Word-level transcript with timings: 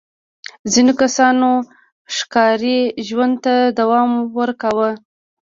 ځینو 0.73 0.93
کسانو 1.01 1.49
ښکاري 2.15 2.79
ژوند 3.07 3.35
ته 3.45 3.53
دوام 3.79 4.09
ورکاوه. 4.39 4.89